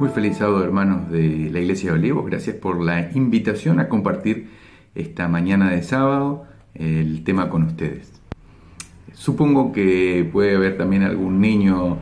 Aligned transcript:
Muy 0.00 0.08
feliz 0.08 0.38
sábado, 0.38 0.64
hermanos 0.64 1.10
de 1.10 1.50
la 1.52 1.60
Iglesia 1.60 1.90
de 1.90 1.98
Olivos. 1.98 2.24
Gracias 2.24 2.56
por 2.56 2.82
la 2.82 3.10
invitación 3.12 3.80
a 3.80 3.90
compartir 3.90 4.48
esta 4.94 5.28
mañana 5.28 5.72
de 5.72 5.82
sábado 5.82 6.46
el 6.74 7.22
tema 7.22 7.50
con 7.50 7.64
ustedes. 7.64 8.10
Supongo 9.12 9.72
que 9.72 10.26
puede 10.32 10.56
haber 10.56 10.78
también 10.78 11.02
algún 11.02 11.42
niño 11.42 11.98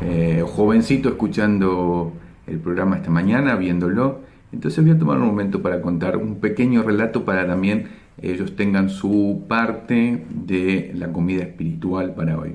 eh, 0.00 0.44
jovencito 0.46 1.08
escuchando 1.08 2.12
el 2.46 2.60
programa 2.60 2.98
esta 2.98 3.10
mañana, 3.10 3.56
viéndolo. 3.56 4.20
Entonces 4.52 4.84
voy 4.84 4.94
a 4.94 4.98
tomar 5.00 5.18
un 5.18 5.26
momento 5.26 5.60
para 5.60 5.82
contar 5.82 6.18
un 6.18 6.36
pequeño 6.36 6.84
relato 6.84 7.24
para 7.24 7.48
también 7.48 7.88
ellos 8.22 8.54
tengan 8.54 8.90
su 8.90 9.42
parte 9.48 10.24
de 10.30 10.92
la 10.94 11.12
comida 11.12 11.42
espiritual 11.42 12.14
para 12.14 12.38
hoy. 12.38 12.54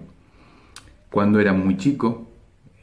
Cuando 1.09 1.41
era 1.41 1.52
muy 1.52 1.76
chico, 1.76 2.30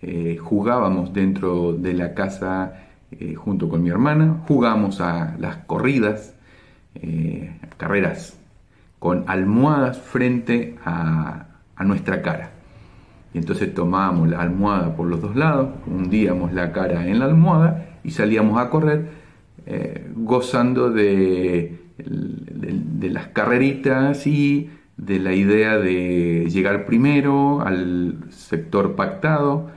eh, 0.05 0.37
jugábamos 0.37 1.13
dentro 1.13 1.75
de 1.75 1.95
la 1.95 2.13
casa 2.13 2.89
eh, 3.13 3.37
junto 3.37 3.69
con 3.69 3.85
mi 3.85 3.91
hermana, 3.91 4.43
jugábamos 4.49 5.01
a 5.01 5.37
las 5.39 5.59
corridas, 5.59 6.35
eh, 6.97 7.57
carreras 7.77 8.37
con 8.99 9.25
almohadas 9.29 9.99
frente 9.99 10.77
a, 10.85 11.47
nuestra 11.85 12.23
cara. 12.23 12.51
Y 13.35 13.39
entonces 13.39 13.75
tomábamos 13.75 14.29
la 14.29 14.41
almohada 14.41 14.95
por 14.95 15.09
los 15.09 15.21
dos 15.21 15.35
lados, 15.35 15.71
hundíamos 15.89 16.53
la 16.53 16.71
cara 16.71 17.09
en 17.09 17.19
la 17.19 17.25
almohada 17.25 17.99
y 18.05 18.13
salíamos 18.13 18.57
a 18.57 18.71
correr 18.71 19.11
gozando 20.15 20.91
de, 20.91 21.77
de, 21.99 23.11
las 23.11 23.27
carreritas 23.29 24.29
y 24.29 24.71
de 24.97 25.19
la 25.19 25.33
idea 25.33 25.79
de 25.79 26.47
llegar 26.51 26.87
primero 26.87 27.63
al 27.63 28.19
sector 28.31 28.95
pactado 28.95 29.71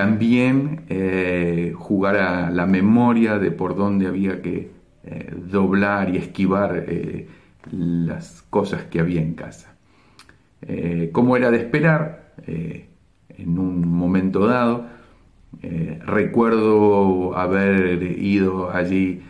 también 0.00 0.80
eh, 0.88 1.74
jugar 1.76 2.16
a 2.16 2.50
la 2.50 2.64
memoria 2.64 3.38
de 3.38 3.50
por 3.50 3.76
dónde 3.76 4.06
había 4.06 4.40
que 4.40 4.70
eh, 5.04 5.34
doblar 5.36 6.08
y 6.08 6.16
esquivar 6.16 6.86
eh, 6.88 7.28
las 7.70 8.40
cosas 8.48 8.84
que 8.84 8.98
había 8.98 9.20
en 9.20 9.34
casa. 9.34 9.76
como 11.12 11.36
era 11.36 11.50
de 11.50 11.58
esperar, 11.58 12.32
en 12.46 13.58
un 13.58 13.86
momento 13.86 14.46
dado, 14.46 14.86
recuerdo 16.06 17.36
haber 17.36 18.02
ido 18.02 18.70
allí 18.70 19.20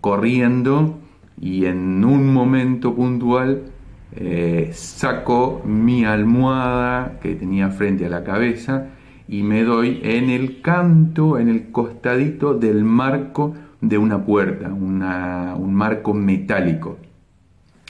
corriendo 0.00 0.98
y 1.38 1.66
en 1.66 2.02
un 2.04 2.32
momento 2.32 2.94
puntual 2.94 3.62
saco 4.72 5.62
mi 5.66 6.04
almohada 6.04 7.18
que 7.20 7.34
tenía 7.34 7.68
frente 7.70 8.06
a 8.06 8.08
la 8.08 8.24
cabeza 8.24 8.86
y 9.32 9.42
me 9.42 9.64
doy 9.64 9.98
en 10.02 10.28
el 10.28 10.60
canto, 10.60 11.38
en 11.38 11.48
el 11.48 11.70
costadito 11.70 12.52
del 12.52 12.84
marco 12.84 13.54
de 13.80 13.96
una 13.96 14.26
puerta, 14.26 14.70
un 14.70 15.74
marco 15.74 16.12
metálico. 16.12 16.98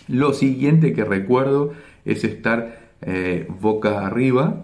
Lo 0.06 0.34
siguiente 0.34 0.92
que 0.92 1.04
recuerdo 1.04 1.72
es 2.04 2.22
estar 2.22 2.92
eh, 3.00 3.48
boca 3.60 4.06
arriba, 4.06 4.62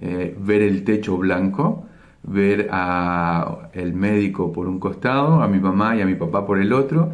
eh, 0.00 0.36
ver 0.40 0.62
el 0.62 0.82
techo 0.82 1.16
blanco, 1.16 1.86
ver 2.24 2.70
a 2.72 3.70
el 3.72 3.94
médico 3.94 4.52
por 4.52 4.66
un 4.66 4.80
costado, 4.80 5.42
a 5.42 5.46
mi 5.46 5.60
mamá 5.60 5.94
y 5.94 6.00
a 6.00 6.06
mi 6.06 6.16
papá 6.16 6.44
por 6.44 6.58
el 6.58 6.72
otro, 6.72 7.12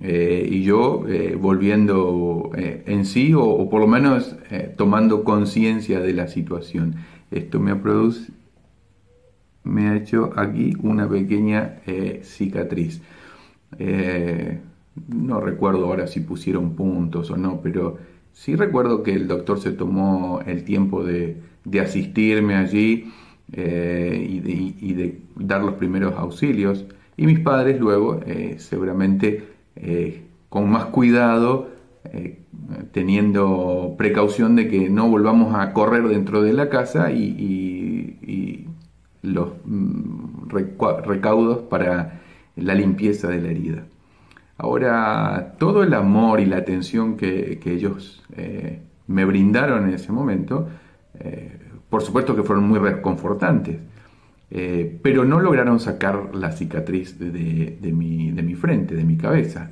eh, 0.00 0.44
y 0.50 0.64
yo 0.64 1.04
volviendo 1.40 2.50
en 2.56 3.04
sí 3.04 3.34
o, 3.34 3.44
o, 3.44 3.70
por 3.70 3.80
lo 3.80 3.86
menos 3.86 4.34
tomando 4.76 5.22
conciencia 5.22 6.00
de 6.00 6.12
la 6.12 6.26
situación. 6.26 6.96
Esto 7.30 7.60
me 7.60 7.70
ha, 7.70 7.82
producido 7.82 8.37
me 9.68 9.88
ha 9.88 9.96
hecho 9.96 10.32
aquí 10.36 10.72
una 10.82 11.08
pequeña 11.08 11.76
eh, 11.86 12.22
cicatriz. 12.24 13.00
Eh, 13.78 14.58
no 15.08 15.40
recuerdo 15.40 15.84
ahora 15.84 16.06
si 16.06 16.20
pusieron 16.20 16.74
puntos 16.74 17.30
o 17.30 17.36
no, 17.36 17.60
pero 17.62 17.98
sí 18.32 18.56
recuerdo 18.56 19.02
que 19.02 19.12
el 19.12 19.28
doctor 19.28 19.60
se 19.60 19.72
tomó 19.72 20.40
el 20.46 20.64
tiempo 20.64 21.04
de, 21.04 21.36
asistirme 21.80 22.54
allí 22.54 23.12
eh, 23.52 24.26
y, 24.80 24.92
de, 24.94 25.20
dar 25.36 25.62
los 25.62 25.74
primeros 25.74 26.14
auxilios. 26.16 26.86
Y 27.16 27.26
mis 27.26 27.40
padres 27.40 27.78
luego, 27.78 28.20
seguramente 28.56 29.44
con 30.48 30.70
más 30.70 30.86
cuidado, 30.86 31.68
teniendo 32.92 33.96
precaución 33.98 34.54
de 34.54 34.68
que 34.68 34.88
no 34.88 35.08
volvamos 35.08 35.54
a 35.54 35.72
correr 35.72 36.08
dentro 36.08 36.42
de 36.42 36.52
la 36.52 36.68
casa 36.68 37.10
y 37.10 38.67
los 39.22 39.52
mm, 39.64 40.48
recaudos 40.48 41.58
para 41.62 42.20
la 42.56 42.74
limpieza 42.74 43.28
de 43.28 43.40
la 43.40 43.48
herida. 43.48 43.84
Ahora, 44.56 45.54
todo 45.58 45.84
el 45.84 45.94
amor 45.94 46.40
y 46.40 46.46
la 46.46 46.56
atención 46.56 47.16
que, 47.16 47.60
ellos 47.64 48.24
eh, 48.36 48.80
me 49.06 49.24
brindaron 49.24 49.88
en 49.88 49.94
ese 49.94 50.10
momento, 50.10 50.68
eh, 51.20 51.56
por 51.88 52.02
supuesto 52.02 52.34
que 52.34 52.42
fueron 52.42 52.68
muy 52.68 52.80
reconfortantes, 52.80 53.78
eh, 54.50 54.98
pero 55.00 55.24
no 55.24 55.38
lograron 55.38 55.78
sacar 55.78 56.34
la 56.34 56.50
cicatriz 56.50 57.18
de, 57.18 57.30
mi, 57.92 58.32
de 58.32 58.42
mi, 58.42 58.54
frente, 58.54 58.96
de 58.96 59.04
mi 59.04 59.16
cabeza. 59.16 59.70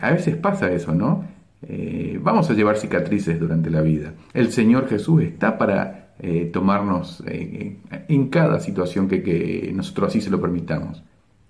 a 0.00 0.10
veces 0.10 0.36
pasa 0.36 0.70
eso, 0.72 0.94
¿no? 0.94 1.36
vamos 2.20 2.48
a 2.50 2.54
llevar 2.54 2.76
cicatrices 2.76 3.40
durante 3.40 3.70
la 3.70 3.80
vida. 3.80 4.12
El 4.34 4.52
Señor 4.52 4.88
Jesús 4.88 5.22
está 5.22 5.58
para 5.58 6.05
eh, 6.18 6.48
tomarnos 6.50 7.22
eh, 7.26 7.76
en 8.08 8.28
cada 8.28 8.60
situación 8.60 9.06
que, 9.06 9.70
nosotros 9.74 10.08
así 10.08 10.22
se 10.22 10.30
lo 10.30 10.40
permitamos. 10.40 11.02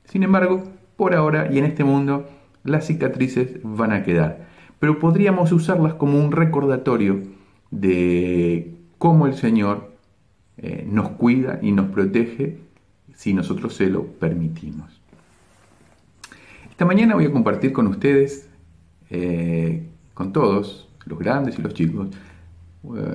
Sin 0.05 0.25
embargo, 0.25 0.65
por 0.97 1.15
ahora 1.15 1.49
y 1.53 1.59
en 1.59 1.67
este 1.67 1.85
mundo, 1.85 2.29
las 2.65 2.87
cicatrices 2.87 3.61
van 3.63 3.93
a 3.93 4.03
quedar, 4.03 4.49
pero 4.81 4.99
podríamos 4.99 5.53
usarlas 5.53 5.95
como 5.95 6.19
un 6.19 6.33
recordatorio 6.33 7.23
de 7.71 8.75
cómo 8.99 9.29
el 9.29 9.35
Señor 9.35 9.93
eh, 10.59 10.85
nos 10.89 11.11
cuida 11.11 11.61
y 11.63 11.71
nos 11.71 11.91
protege 11.91 12.59
si 13.15 13.35
nosotros 13.35 13.75
se 13.75 13.89
lo 13.89 14.05
permitimos. 14.05 15.01
Esta 16.71 16.85
mañana 16.85 17.15
voy 17.15 17.27
a 17.27 17.33
compartir 17.33 17.73
con 17.73 17.87
ustedes, 17.87 18.51
con 20.13 20.33
todos, 20.33 20.89
los 21.07 21.19
grandes 21.19 21.59
y 21.59 21.63
los 21.63 21.73
chicos, 21.73 22.09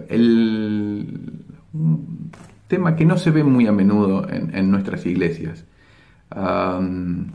el, 0.10 1.44
un 1.74 2.32
tema 2.68 2.96
que 2.96 3.06
no 3.06 3.18
se 3.18 3.32
ve 3.32 3.44
muy 3.44 3.68
a 3.68 3.72
menudo 3.72 4.28
en, 4.30 4.72
nuestras 4.72 5.06
iglesias. 5.06 5.66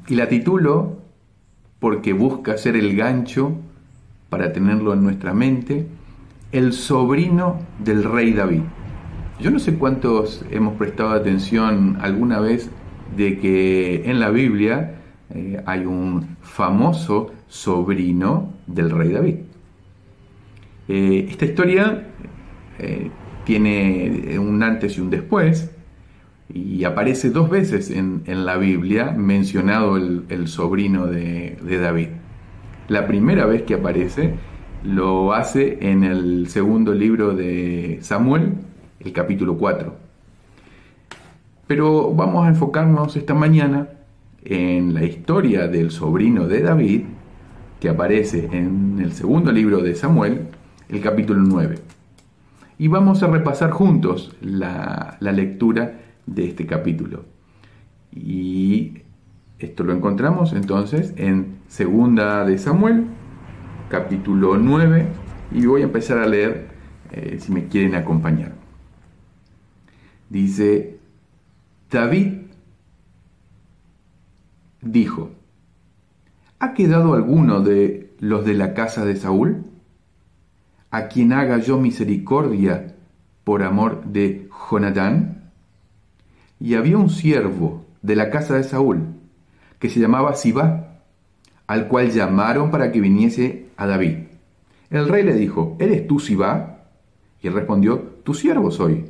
y 0.09 0.15
la 0.15 0.29
titulo 0.29 0.99
porque 1.79 2.13
busca 2.13 2.57
ser 2.57 2.77
el 2.77 2.97
gancho 2.97 3.57
para 4.29 4.53
tenerlo 4.53 4.93
en 4.93 5.03
nuestra 5.03 5.35
mente, 5.35 5.87
el 6.53 6.73
sobrino 6.73 7.61
del 7.79 8.05
rey 8.05 8.33
David. 8.33 8.63
Yo 9.41 9.51
no 9.51 9.59
sé 9.59 9.75
cuántos 9.75 10.45
hemos 10.51 10.75
prestado 10.77 11.11
atención 11.11 11.99
alguna 12.01 12.41
vez 12.41 12.71
de 13.17 13.39
que 13.39 14.11
en 14.11 14.19
la 14.19 14.31
Biblia 14.31 15.01
eh, 15.31 15.63
hay 15.67 15.85
un 15.85 16.37
famoso 16.41 17.33
sobrino 17.47 18.53
del 18.67 18.91
rey 18.91 19.13
David. 19.13 19.37
Eh, 20.89 21.27
esta 21.31 21.45
historia 21.45 22.06
eh, 22.79 23.11
tiene 23.45 24.39
un 24.39 24.63
antes 24.63 24.99
y 24.99 25.01
un 25.01 25.11
después, 25.11 25.71
y 26.53 26.85
aparece 26.85 27.31
dos 27.31 27.51
veces 27.51 27.91
en, 27.91 28.23
la 28.27 28.57
Biblia 28.57 29.13
mencionado 29.17 29.97
el, 29.97 30.49
sobrino 30.49 31.07
de, 31.07 31.57
David. 31.81 32.09
La 32.89 33.07
primera 33.07 33.47
vez 33.47 33.63
que 33.63 33.75
aparece 33.75 34.35
lo 34.85 35.33
hace 35.33 35.79
en 35.81 36.05
el 36.05 36.49
segundo 36.49 36.93
libro 36.95 37.35
de 37.35 37.99
Samuel, 38.03 38.55
el 39.01 39.13
capítulo 39.13 39.57
4. 39.57 39.95
Pero 41.67 42.13
vamos 42.15 42.47
a 42.47 42.49
enfocarnos 42.49 43.17
esta 43.17 43.35
mañana 43.35 43.89
en 44.45 44.95
la 44.95 45.05
historia 45.05 45.67
del 45.67 45.91
sobrino 45.91 46.47
de 46.47 46.63
David, 46.63 47.03
que 47.81 47.89
aparece 47.89 48.49
en 48.53 49.01
el 49.01 49.13
segundo 49.13 49.51
libro 49.51 49.83
de 49.83 49.95
Samuel, 49.97 50.47
el 50.89 51.01
capítulo 51.01 51.43
9 51.43 51.96
y 52.79 52.89
vamos 52.89 53.23
a 53.23 53.29
repasar 53.29 53.71
juntos 53.71 54.37
la, 54.41 55.17
lectura 55.21 56.01
de 56.27 56.47
este 56.47 56.67
capítulo. 56.67 57.25
Y 58.13 58.99
esto 59.59 59.85
lo 59.85 59.93
encontramos 59.93 60.53
entonces 60.53 61.15
en 61.17 61.59
Segunda 61.69 62.45
de 62.45 62.59
Samuel, 62.59 63.07
capítulo 63.89 64.57
9, 64.59 65.07
y 65.53 65.67
voy 65.67 65.83
a 65.83 65.85
empezar 65.85 66.19
a 66.19 66.27
leer 66.27 66.69
eh, 67.13 67.39
si 67.41 67.53
me 67.53 67.69
quieren 67.69 67.95
acompañar. 67.95 68.53
Dice, 70.29 70.99
David 71.91 72.33
dijo, 74.83 75.31
¿ha 76.59 76.75
quedado 76.75 77.15
alguno 77.15 77.61
de 77.61 78.15
los 78.21 78.45
de 78.45 78.55
la 78.55 78.75
casa 78.75 79.05
de 79.05 79.17
Saúl? 79.17 79.65
A 80.97 81.09
quien 81.09 81.35
haga 81.35 81.59
yo 81.59 81.79
misericordia 81.79 82.95
por 83.45 83.63
amor 83.63 84.07
de 84.07 84.49
Jonatán? 84.71 85.51
y 86.59 86.75
había 86.75 86.97
un 86.97 87.11
siervo 87.11 87.85
de 88.01 88.17
la 88.17 88.31
casa 88.31 88.55
de 88.55 88.65
Saúl, 88.65 89.03
que 89.79 89.91
se 89.91 90.01
llamaba 90.01 90.35
Sibá, 90.35 91.03
al 91.67 91.87
cual 91.89 92.13
llamaron 92.13 92.71
para 92.71 92.93
que 92.93 93.03
viniese 93.03 93.67
a 93.77 93.87
David. 93.87 94.21
El 94.89 95.07
rey 95.07 95.23
le 95.23 95.35
dijo, 95.35 95.77
¿eres 95.81 96.07
tú 96.07 96.19
Sibá? 96.19 96.85
Y 97.43 97.49
él 97.49 97.53
respondió, 97.53 97.99
tu 98.25 98.33
siervo 98.33 98.71
soy. 98.71 99.05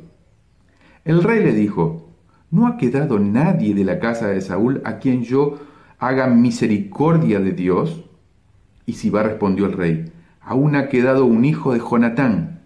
El 1.05 1.23
rey 1.23 1.41
le 1.41 1.53
dijo, 1.53 2.09
¿no 2.51 2.67
ha 2.67 2.75
quedado 2.75 3.17
nadie 3.17 3.73
de 3.73 3.85
la 3.85 3.99
casa 3.99 4.27
de 4.27 4.41
Saúl 4.41 4.81
a 4.83 4.97
quien 4.97 5.23
yo 5.23 5.57
haga 5.99 6.27
misericordia 6.27 7.39
de 7.39 7.53
Dios? 7.53 8.03
Y 8.85 8.91
Sibá 8.91 9.23
respondió 9.23 9.67
el 9.67 9.71
rey, 9.71 10.11
aún 10.47 10.77
ha 10.77 10.87
quedado 10.87 11.25
un 11.25 11.43
hijo 11.43 11.73
de 11.73 11.79
Jonatán, 11.79 12.61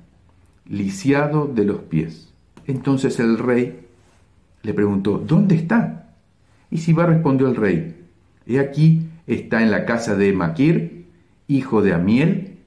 lisiado 0.66 1.48
de 1.48 1.66
los 1.66 1.80
pies. 1.80 2.32
Entonces 2.68 3.20
el 3.20 3.40
rey 3.40 3.88
le 4.62 4.74
preguntó, 4.76 5.18
¿dónde 5.18 5.56
está? 5.56 6.14
Y 6.70 6.78
Sibá 6.78 7.08
respondió 7.08 7.48
el 7.48 7.56
rey, 7.56 8.06
he 8.46 8.60
aquí 8.60 9.08
está 9.26 9.64
en 9.64 9.72
la 9.72 9.86
casa 9.86 10.16
de 10.16 10.32
Maquir, 10.32 11.08
hijo 11.48 11.82
de 11.82 11.94
Amiel, 11.94 12.60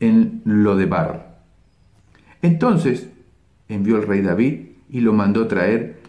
en 0.00 0.40
Lodebar. 0.46 1.36
Entonces 2.40 3.10
envió 3.68 3.98
el 3.98 4.06
rey 4.06 4.22
David 4.22 4.60
y 4.88 5.00
lo 5.00 5.12
mandó 5.12 5.48
traer 5.48 6.00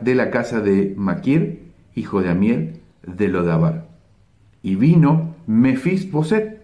de 0.00 0.14
la 0.14 0.30
casa 0.30 0.60
de 0.62 0.94
Maquir, 0.96 1.64
hijo 1.94 2.22
de 2.22 2.30
Amiel, 2.30 2.80
de 3.06 3.28
Lodabar. 3.28 3.88
Y 4.62 4.76
vino 4.76 5.34
Boset, 6.10 6.63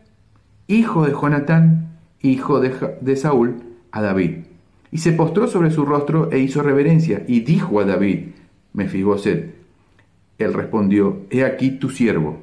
hijo 0.74 1.04
de 1.04 1.12
Jonatán, 1.12 1.98
hijo 2.20 2.60
de, 2.60 3.16
Saúl, 3.16 3.62
a 3.92 4.00
David 4.00 4.50
y 4.92 4.98
se 4.98 5.12
postró 5.12 5.46
sobre 5.46 5.70
su 5.70 5.84
rostro 5.84 6.30
e 6.32 6.38
hizo 6.38 6.62
reverencia, 6.62 7.24
y 7.26 7.40
dijo 7.40 7.80
a 7.80 7.84
David, 7.84 8.30
Mefiboset, 8.72 9.54
él 10.38 10.54
respondió, 10.54 11.22
He 11.30 11.44
aquí 11.44 11.70
tu 11.72 11.90
siervo. 11.90 12.38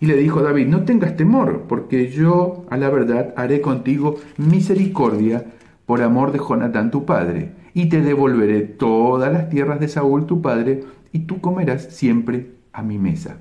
Y 0.00 0.06
le 0.06 0.16
dijo 0.16 0.40
a 0.40 0.42
David, 0.42 0.66
no 0.66 0.84
tengas 0.84 1.16
temor, 1.16 1.66
porque 1.68 2.10
yo 2.10 2.66
a 2.70 2.76
la 2.76 2.90
verdad 2.90 3.32
haré 3.36 3.60
contigo 3.60 4.16
misericordia 4.36 5.46
por 5.86 6.02
amor 6.02 6.32
de 6.32 6.38
Jonatán 6.38 6.90
tu 6.90 7.06
padre, 7.06 7.52
y 7.72 7.88
te 7.88 8.02
devolveré 8.02 8.62
todas 8.62 9.32
las 9.32 9.48
tierras 9.48 9.80
de 9.80 9.88
Saúl 9.88 10.26
tu 10.26 10.42
padre, 10.42 10.84
y 11.12 11.20
tú 11.20 11.40
comerás 11.40 11.94
siempre 11.94 12.50
a 12.72 12.82
mi 12.82 12.98
mesa. 12.98 13.38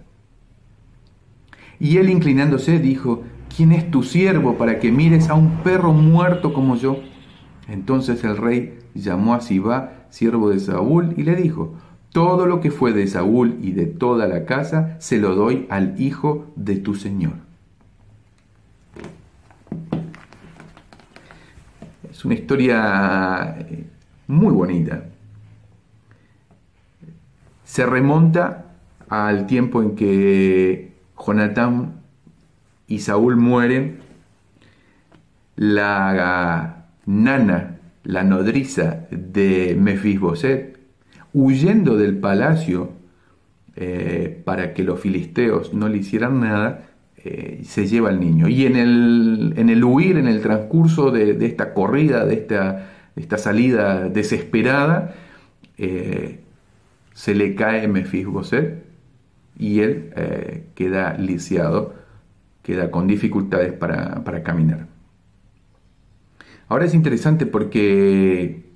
Y 1.80 1.98
él 1.98 2.10
inclinándose 2.10 2.80
dijo, 2.80 3.24
¿quién 3.56 3.72
es 3.72 3.90
tu 3.92 4.04
siervo 4.04 4.58
para 4.58 4.80
que 4.80 4.92
mires 4.92 5.30
a 5.30 5.34
un 5.34 5.58
perro 5.64 5.94
muerto 5.94 6.54
como 6.54 6.76
yo? 6.76 6.98
Entonces 7.68 8.24
el 8.24 8.38
rey 8.38 8.80
llamó 8.94 9.34
a 9.34 9.42
Sibá, 9.42 10.06
siervo 10.10 10.50
de 10.50 10.60
Saúl, 10.60 11.14
y 11.18 11.24
le 11.24 11.36
dijo, 11.36 11.76
todo 12.12 12.46
lo 12.46 12.60
que 12.60 12.72
fue 12.72 12.92
de 12.94 13.08
Saúl 13.08 13.58
y 13.62 13.72
de 13.72 13.86
toda 13.86 14.28
la 14.28 14.46
casa 14.46 14.98
se 15.00 15.18
lo 15.18 15.36
doy 15.36 15.66
al 15.70 16.00
hijo 16.00 16.52
de 16.56 16.78
tu 16.78 16.96
señor. 16.96 17.34
Es 22.10 22.26
una 22.26 22.34
historia 22.34 23.56
eh, 23.60 23.86
muy 24.28 24.54
bonita. 24.54 25.06
Se 27.64 27.86
remonta 27.86 28.66
al 29.08 29.48
tiempo 29.48 29.82
en 29.82 29.96
que 29.96 30.94
Jonatán 31.18 32.01
y 32.92 33.00
Saúl 33.00 33.38
mueren. 33.38 34.00
La 35.56 36.88
Nana, 37.06 37.78
la 38.04 38.24
nodriza 38.24 39.08
de 39.12 39.78
Mefisboset, 39.80 40.78
huyendo 41.34 41.96
del 41.98 42.18
palacio 42.18 42.92
eh, 43.78 44.42
para 44.44 44.74
que 44.74 44.84
los 44.84 45.00
filisteos 45.00 45.74
no 45.74 45.88
le 45.88 46.00
hicieran 46.00 46.42
nada, 46.42 46.90
eh, 47.24 47.62
se 47.64 47.88
lleva 47.88 48.10
al 48.10 48.20
niño. 48.20 48.50
Y 48.50 48.66
en 48.66 48.76
el, 48.76 49.54
en 49.56 49.70
el 49.70 49.84
huir, 49.84 50.18
en 50.18 50.28
el 50.28 50.42
transcurso 50.42 51.12
de, 51.12 51.46
esta 51.46 51.74
corrida, 51.74 52.26
de 52.26 52.34
esta, 52.34 52.90
esta 53.16 53.38
salida 53.38 54.10
desesperada, 54.10 55.16
eh, 55.78 56.42
se 57.14 57.36
le 57.36 57.56
cae 57.56 57.88
Mefisboset 57.88 58.84
y 59.58 59.80
él 59.80 60.12
queda 60.74 61.14
lisiado, 61.18 61.94
queda 62.62 62.92
con 62.92 63.08
dificultades 63.08 63.74
para 63.74 64.44
caminar. 64.44 64.88
Ahora 66.72 66.86
es 66.86 66.94
interesante 66.94 67.46
porque 67.46 68.72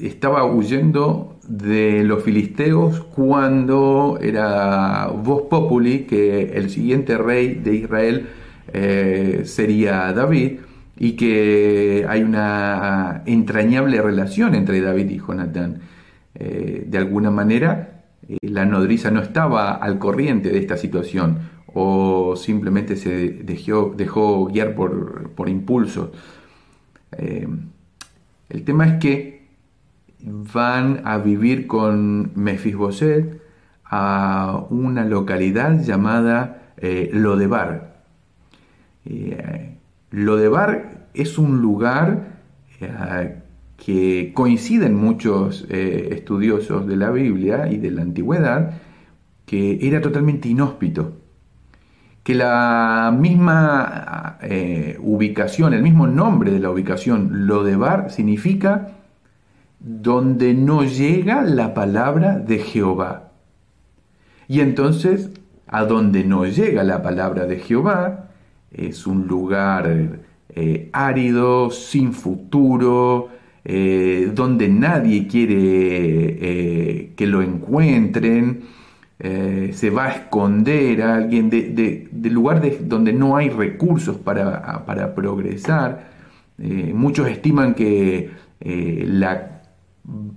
estaba 0.00 0.44
huyendo 0.44 1.40
de 1.48 2.04
los 2.04 2.22
filisteos 2.22 3.00
cuando 3.00 4.18
era 4.22 5.08
Vos 5.08 5.42
Populi, 5.50 6.04
que 6.04 6.52
el 6.54 6.70
siguiente 6.70 7.18
rey 7.18 7.54
de 7.54 7.74
Israel 7.74 8.28
eh, 8.72 9.42
sería 9.44 10.12
David, 10.12 10.60
y 10.96 11.12
que 11.16 12.06
hay 12.08 12.22
una 12.22 13.22
entrañable 13.26 14.00
relación 14.00 14.54
entre 14.54 14.80
David 14.80 15.10
y 15.10 15.18
Jonatán. 15.18 15.80
Eh, 16.36 16.84
de 16.86 16.98
alguna 16.98 17.32
manera, 17.32 18.04
eh, 18.28 18.36
la 18.42 18.64
nodriza 18.64 19.10
no 19.10 19.20
estaba 19.20 19.72
al 19.72 19.98
corriente 19.98 20.50
de 20.50 20.58
esta 20.58 20.76
situación 20.76 21.57
o 21.80 22.34
simplemente 22.34 22.96
se 22.96 23.28
dejó, 23.44 23.94
dejó 23.96 24.46
guiar 24.46 24.74
por, 24.74 25.30
por. 25.30 25.48
Eh, 27.12 27.46
el 28.48 28.64
tema 28.64 28.88
es 28.88 28.94
que 28.98 29.46
van 30.20 31.02
a 31.04 31.18
vivir 31.18 31.68
con 31.68 32.32
Mefisboset 32.34 33.40
a 33.84 34.64
una 34.70 35.04
localidad 35.04 35.80
llamada 35.84 36.72
eh, 36.78 37.10
Lodebar. 37.12 38.02
Eh, 39.04 39.76
Lodebar 40.10 41.06
es 41.14 41.38
un 41.38 41.62
lugar 41.62 42.40
que 43.76 44.32
coinciden 44.34 44.96
muchos 44.96 45.64
estudiosos 45.68 46.88
de 46.88 46.96
la 46.96 47.10
Biblia 47.10 47.70
y 47.70 47.78
de 47.78 47.92
la 47.92 48.02
antigüedad, 48.02 48.80
que 49.46 49.78
era 49.86 50.00
totalmente 50.00 50.48
inhóspito 50.48 51.27
que 52.28 52.34
la 52.34 53.10
misma 53.18 54.36
eh, 54.42 54.98
ubicación, 55.00 55.72
el 55.72 55.82
mismo 55.82 56.06
nombre 56.06 56.50
de 56.50 56.58
la 56.58 56.68
ubicación, 56.68 57.46
Lodebar, 57.46 58.10
significa 58.10 58.88
donde 59.80 60.52
no 60.52 60.84
llega 60.84 61.40
la 61.40 61.72
palabra 61.72 62.38
de 62.38 62.58
Jehová. 62.58 63.30
Y 64.46 64.60
entonces, 64.60 65.30
a 65.68 65.86
donde 65.86 66.22
no 66.22 66.44
llega 66.44 66.84
la 66.84 67.00
palabra 67.02 67.46
de 67.46 67.60
Jehová, 67.60 68.28
es 68.72 69.06
un 69.06 69.26
lugar 69.26 70.20
eh, 70.50 70.90
árido, 70.92 71.70
sin 71.70 72.12
futuro, 72.12 73.30
eh, 73.64 74.30
donde 74.34 74.68
nadie 74.68 75.26
quiere 75.28 77.14
que 77.16 77.26
lo 77.26 77.40
encuentren, 77.40 78.64
eh, 79.20 79.70
se 79.74 79.90
va 79.90 80.04
a 80.04 80.10
esconder 80.10 81.02
a 81.02 81.16
alguien 81.16 81.50
de, 81.50 82.08
lugar 82.30 82.62
donde 82.82 83.12
no 83.12 83.36
hay 83.36 83.50
recursos 83.50 84.16
para, 84.16 85.14
progresar. 85.14 86.08
Eh, 86.58 86.92
muchos 86.94 87.28
estiman 87.28 87.74
que 87.74 88.30
eh, 88.60 89.04
la 89.08 89.62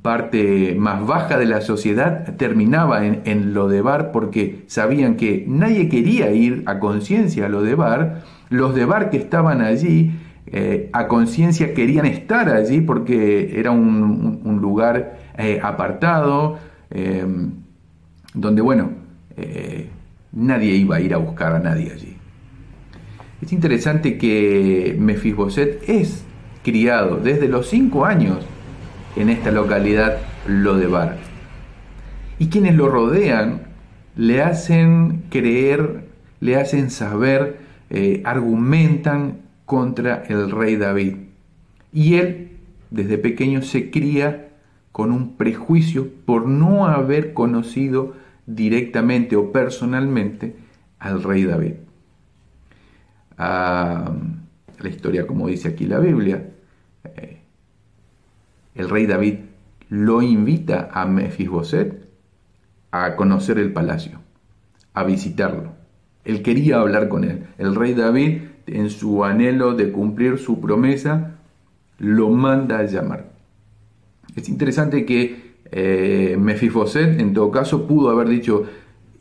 parte 0.01 0.75
más 0.77 1.05
baja 1.05 1.37
de 1.37 1.45
la 1.45 1.61
sociedad 1.61 2.35
terminaba 2.37 3.05
en, 3.05 3.21
en 3.25 3.53
lo 3.53 3.67
de 3.67 3.81
bar 3.81 4.11
porque 4.11 4.63
sabían 4.67 5.15
que 5.15 5.45
nadie 5.47 5.87
quería 5.87 6.31
ir 6.31 6.63
a 6.65 6.79
conciencia 6.79 7.45
a 7.45 7.49
lo 7.49 7.61
de 7.61 7.75
bar. 7.75 8.23
Los 8.49 8.73
de 8.73 8.85
bar 8.85 9.11
que 9.11 9.17
estaban 9.17 9.61
allí 9.61 10.11
a 10.91 11.07
conciencia 11.07 11.73
querían 11.73 12.05
estar 12.05 12.49
allí 12.49 12.81
porque 12.81 13.57
era 13.57 13.71
un, 13.71 14.59
lugar 14.61 15.17
apartado 15.61 16.57
donde, 18.33 18.61
bueno, 18.61 18.91
eh, 19.37 19.89
nadie 20.31 20.75
iba 20.75 20.97
a 20.97 21.01
ir 21.01 21.13
a 21.13 21.17
buscar 21.17 21.53
a 21.53 21.59
nadie 21.59 21.91
allí. 21.91 22.15
Es 23.41 23.51
interesante 23.51 24.17
que 24.17 24.95
Mefisboset 24.99 25.83
es 25.89 26.23
criado 26.63 27.17
desde 27.17 27.47
los 27.47 27.67
cinco 27.67 28.05
años 28.05 28.45
en 29.15 29.29
esta 29.29 29.51
localidad 29.51 30.17
Lodebar. 30.47 31.17
Y 32.39 32.47
quienes 32.47 32.75
lo 32.75 32.87
rodean 32.89 33.61
le 34.15 34.41
hacen 34.41 35.23
creer, 35.29 36.05
le 36.39 36.55
hacen 36.55 36.91
saber, 36.91 37.59
eh, 37.89 38.21
argumentan 38.25 39.39
contra 39.65 40.23
el 40.27 40.51
rey 40.51 40.75
David. 40.75 41.15
Y 41.93 42.15
él, 42.15 42.51
desde 42.89 43.17
pequeño, 43.17 43.61
se 43.61 43.89
cría 43.91 44.49
con 44.91 45.11
un 45.11 45.35
prejuicio 45.35 46.09
por 46.25 46.47
no 46.47 46.87
haber 46.87 47.33
conocido 47.33 48.13
directamente 48.55 49.35
o 49.35 49.51
personalmente 49.51 50.55
al 50.99 51.23
rey 51.23 51.43
David. 51.43 51.73
Ah, 53.37 54.11
la 54.79 54.89
historia, 54.89 55.27
como 55.27 55.47
dice 55.47 55.69
aquí 55.69 55.85
la 55.85 55.99
Biblia, 55.99 56.51
eh, 57.03 57.41
el 58.75 58.89
rey 58.89 59.05
David 59.05 59.39
lo 59.89 60.21
invita 60.21 60.89
a 60.91 61.05
Mefisboset 61.05 62.07
a 62.91 63.15
conocer 63.15 63.57
el 63.57 63.73
palacio, 63.73 64.19
a 64.93 65.03
visitarlo. 65.03 65.73
Él 66.23 66.43
quería 66.43 66.79
hablar 66.79 67.09
con 67.09 67.23
él. 67.23 67.47
El 67.57 67.75
rey 67.75 67.93
David, 67.93 68.41
en 68.67 68.89
su 68.89 69.23
anhelo 69.25 69.73
de 69.73 69.91
cumplir 69.91 70.37
su 70.37 70.61
promesa, 70.61 71.39
lo 71.97 72.29
manda 72.29 72.79
a 72.79 72.83
llamar. 72.83 73.31
Es 74.35 74.49
interesante 74.49 75.05
que 75.05 75.50
eh, 75.71 76.37
Mefiboset, 76.39 77.19
en 77.19 77.33
todo 77.33 77.49
caso, 77.49 77.87
pudo 77.87 78.09
haber 78.09 78.27
dicho, 78.27 78.65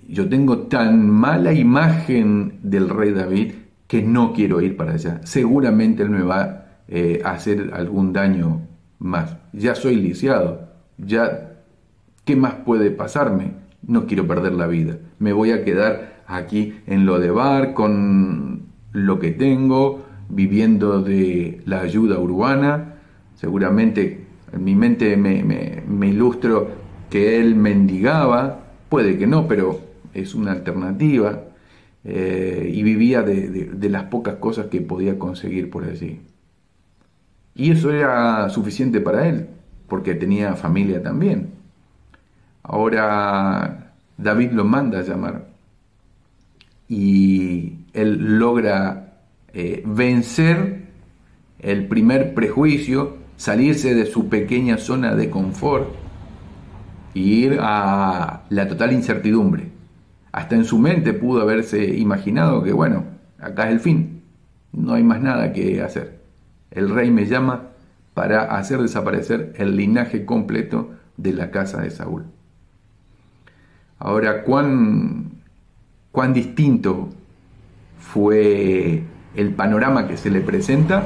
yo 0.08 0.28
tengo 0.28 0.66
tan 0.66 1.08
mala 1.08 1.52
imagen 1.52 2.58
del 2.62 2.88
rey 2.88 3.12
David 3.12 3.52
que 3.86 4.02
no 4.02 4.32
quiero 4.32 4.60
ir 4.60 4.76
para 4.76 4.94
allá. 4.94 5.20
Seguramente 5.24 6.02
él 6.02 6.10
me 6.10 6.22
va 6.22 6.66
eh, 6.88 7.22
a 7.24 7.32
hacer 7.32 7.70
algún 7.72 8.12
daño 8.12 8.62
más. 8.98 9.36
Ya 9.52 9.74
soy 9.74 9.96
lisiado, 9.96 10.68
ya, 10.98 11.54
¿qué 12.24 12.34
más 12.36 12.54
puede 12.54 12.90
pasarme? 12.90 13.54
No 13.86 14.06
quiero 14.06 14.26
perder 14.26 14.52
la 14.52 14.66
vida. 14.66 14.98
Me 15.18 15.32
voy 15.32 15.52
a 15.52 15.64
quedar 15.64 16.22
aquí 16.26 16.74
en 16.86 17.06
lo 17.06 17.18
de 17.18 17.30
bar 17.30 17.74
con 17.74 18.66
lo 18.92 19.18
que 19.18 19.30
tengo, 19.30 20.04
viviendo 20.28 21.02
de 21.02 21.60
la 21.64 21.80
ayuda 21.80 22.18
urbana. 22.18 22.96
Seguramente 23.34 24.26
en 24.52 24.64
mi 24.64 24.74
mente 24.74 25.16
me, 25.16 26.08
ilustro 26.08 26.70
que 27.08 27.40
él 27.40 27.54
mendigaba, 27.54 28.60
puede 28.88 29.18
que 29.18 29.26
no, 29.26 29.48
pero 29.48 29.80
es 30.14 30.34
una 30.34 30.52
alternativa. 30.52 31.44
Eh, 32.02 32.70
y 32.72 32.82
vivía 32.82 33.22
de 33.22 33.88
las 33.90 34.04
pocas 34.04 34.36
cosas 34.36 34.66
que 34.66 34.80
podía 34.80 35.18
conseguir 35.18 35.68
por 35.68 35.84
allí. 35.84 36.20
Y 37.54 37.72
eso 37.72 37.92
era 37.92 38.48
suficiente 38.48 39.00
para 39.00 39.28
él, 39.28 39.48
porque 39.86 40.14
tenía 40.14 40.54
familia 40.54 41.02
también. 41.02 41.50
Ahora 42.62 43.92
David 44.16 44.52
lo 44.52 44.64
manda 44.64 45.00
a 45.00 45.02
llamar 45.02 45.48
y 46.88 47.78
él 47.92 48.38
logra 48.38 49.14
eh, 49.52 49.82
vencer 49.86 50.88
el 51.58 51.86
primer 51.86 52.34
prejuicio, 52.34 53.18
salirse 53.40 53.94
de 53.94 54.04
su 54.04 54.28
pequeña 54.28 54.76
zona 54.76 55.14
de 55.14 55.30
confort 55.30 55.88
e 57.14 57.20
ir 57.20 57.58
a 57.58 58.42
la 58.50 58.68
total 58.68 58.92
incertidumbre. 58.92 59.70
Hasta 60.30 60.56
en 60.56 60.66
su 60.66 60.78
mente 60.78 61.14
pudo 61.14 61.40
haberse 61.40 61.96
imaginado 61.96 62.62
que, 62.62 62.74
bueno, 62.74 63.04
acá 63.38 63.68
es 63.68 63.72
el 63.72 63.80
fin, 63.80 64.20
no 64.72 64.92
hay 64.92 65.02
más 65.04 65.22
nada 65.22 65.54
que 65.54 65.80
hacer. 65.80 66.20
El 66.70 66.90
rey 66.90 67.10
me 67.10 67.24
llama 67.24 67.68
para 68.12 68.42
hacer 68.58 68.82
desaparecer 68.82 69.54
el 69.56 69.74
linaje 69.74 70.26
completo 70.26 70.90
de 71.16 71.32
la 71.32 71.50
casa 71.50 71.80
de 71.80 71.90
Saúl. 71.90 72.26
Ahora, 73.98 74.42
¿cuán, 74.42 75.30
cuán 76.12 76.34
distinto 76.34 77.08
fue 77.98 79.02
el 79.34 79.54
panorama 79.54 80.06
que 80.06 80.18
se 80.18 80.28
le 80.28 80.42
presenta 80.42 81.04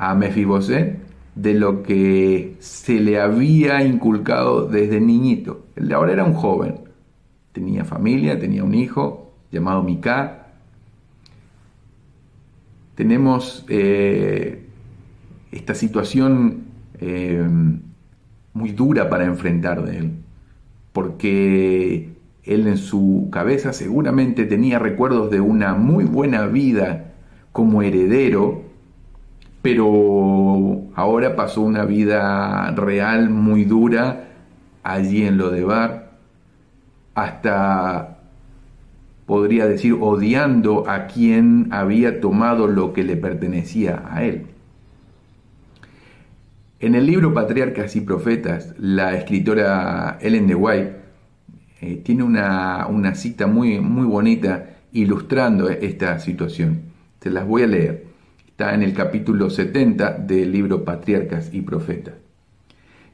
a 0.00 0.14
Mefiboset 0.14 0.98
de 1.34 1.54
lo 1.54 1.82
que 1.82 2.56
se 2.58 2.98
le 3.00 3.20
había 3.20 3.84
inculcado 3.84 4.66
desde 4.66 5.00
niñito. 5.00 5.66
De 5.76 5.94
ahora 5.94 6.12
era 6.12 6.24
un 6.24 6.32
joven, 6.32 6.80
tenía 7.52 7.84
familia, 7.84 8.38
tenía 8.38 8.64
un 8.64 8.74
hijo 8.74 9.30
llamado 9.52 9.82
Mica. 9.82 10.46
Tenemos 12.94 13.64
eh, 13.68 14.66
esta 15.52 15.74
situación 15.74 16.64
eh, 16.98 17.46
muy 18.54 18.72
dura 18.72 19.08
para 19.10 19.26
enfrentar 19.26 19.84
de 19.84 19.98
él 19.98 20.12
porque 20.92 22.10
él 22.44 22.66
en 22.66 22.78
su 22.78 23.28
cabeza 23.30 23.72
seguramente 23.72 24.44
tenía 24.44 24.78
recuerdos 24.78 25.30
de 25.30 25.40
una 25.40 25.74
muy 25.74 26.04
buena 26.04 26.46
vida 26.46 27.12
como 27.52 27.82
heredero, 27.82 28.62
pero 29.62 30.82
ahora 30.94 31.36
pasó 31.36 31.60
una 31.60 31.84
vida 31.84 32.70
real 32.72 33.30
muy 33.30 33.64
dura 33.64 34.28
allí 34.82 35.24
en 35.24 35.38
Lodebar, 35.38 36.12
hasta 37.14 38.18
podría 39.26 39.66
decir 39.66 39.96
odiando 40.00 40.88
a 40.88 41.06
quien 41.06 41.68
había 41.70 42.20
tomado 42.20 42.66
lo 42.66 42.92
que 42.92 43.04
le 43.04 43.16
pertenecía 43.16 44.02
a 44.10 44.24
él. 44.24 44.46
En 46.80 46.94
el 46.94 47.06
libro 47.06 47.34
Patriarcas 47.34 47.94
y 47.94 48.00
Profetas, 48.00 48.74
la 48.78 49.14
escritora 49.14 50.18
Ellen 50.20 50.46
de 50.46 50.54
White 50.54 50.96
eh, 51.82 52.00
tiene 52.02 52.22
una, 52.22 53.14
cita 53.14 53.46
muy, 53.46 53.80
muy 53.80 54.06
bonita 54.06 54.78
ilustrando 54.92 55.68
esta 55.68 56.18
situación. 56.18 56.80
Se 57.20 57.30
las 57.30 57.46
voy 57.46 57.62
a 57.62 57.66
leer. 57.66 58.09
Está 58.60 58.74
en 58.74 58.82
el 58.82 58.92
capítulo 58.92 59.48
70 59.48 60.18
del 60.18 60.52
libro 60.52 60.84
Patriarcas 60.84 61.48
y 61.50 61.62
Profetas. 61.62 62.16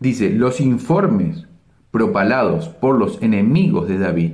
Dice, 0.00 0.30
los 0.30 0.60
informes 0.60 1.46
propalados 1.92 2.68
por 2.68 2.98
los 2.98 3.22
enemigos 3.22 3.86
de 3.86 3.96
David 3.96 4.32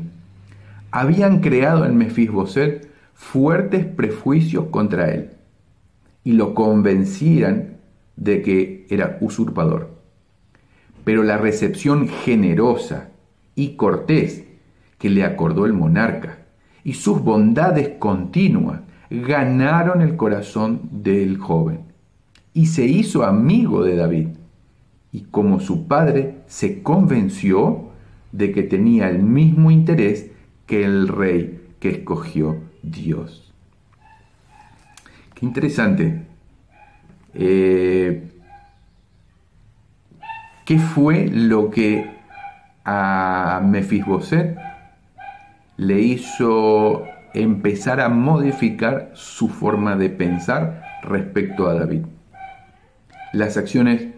habían 0.91 1.41
creado 1.41 1.85
en 1.85 1.99
Mefisboset 1.99 2.89
fuertes 3.13 3.85
prejuicios 3.85 4.69
contra 4.71 5.13
él 5.13 5.33
y 6.25 6.33
lo 6.33 6.55
convencían 6.55 7.77
de 8.17 8.41
que 8.41 8.87
era 8.89 9.19
usurpador. 9.21 9.91
Pero 11.05 11.25
la 11.25 11.37
recepción 11.37 12.09
generosa 12.09 13.11
y 13.55 13.77
cortés 13.77 14.47
que 14.97 15.11
le 15.11 15.25
acordó 15.25 15.67
el 15.67 15.75
monarca 15.75 16.39
y 16.85 16.95
sus 16.95 17.21
bondades 17.21 17.91
continuas 17.99 18.81
ganaron 19.21 20.01
el 20.01 20.17
corazón 20.17 20.81
del 20.91 21.39
joven 21.39 21.81
y 22.55 22.67
se 22.67 22.87
hizo 22.87 23.25
amigo 23.25 23.85
de 23.85 23.97
David. 23.97 24.29
Y 25.13 25.23
como 25.23 25.61
su 25.61 25.87
padre 25.87 26.39
se 26.47 26.83
convenció 26.83 27.91
de 28.33 28.53
que 28.53 28.63
tenía 28.63 29.11
el 29.11 29.23
mismo 29.23 29.71
interés 29.71 30.31
que 30.67 30.85
el 30.85 31.09
rey 31.09 31.61
que 31.81 31.91
escogió 31.91 32.57
Dios. 32.83 33.53
Qué 35.35 35.45
interesante 35.45 36.23
eh, 37.35 38.33
¿Qué 40.65 40.79
fue 40.79 41.29
lo 41.29 41.71
que 41.71 42.09
a 42.85 43.61
Mefisboset 43.65 44.57
le 45.77 46.01
hizo 46.01 47.05
empezar 47.35 48.01
a 48.01 48.09
modificar 48.09 49.11
su 49.15 49.49
forma 49.49 49.97
de 49.97 50.11
pensar 50.11 50.83
respecto 51.03 51.69
a 51.69 51.75
David? 51.75 52.03
Las 53.33 53.57
acciones 53.57 54.09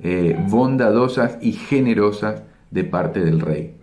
eh, 0.00 0.36
bondadosas 0.48 1.38
y 1.40 1.52
generosas 1.52 2.42
de 2.70 2.84
parte 2.84 3.20
del 3.20 3.40
rey. 3.40 3.76